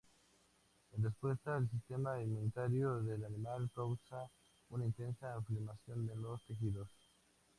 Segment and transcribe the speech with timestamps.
[0.93, 4.27] En respuesta, el sistema inmunitario del animal causa
[4.71, 6.89] una intensa inflamación en los tejidos.